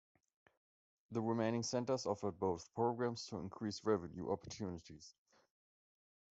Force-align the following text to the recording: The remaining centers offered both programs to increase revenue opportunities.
The 1.11 1.21
remaining 1.21 1.61
centers 1.61 2.07
offered 2.07 2.39
both 2.39 2.73
programs 2.73 3.27
to 3.27 3.37
increase 3.37 3.83
revenue 3.83 4.31
opportunities. 4.31 5.13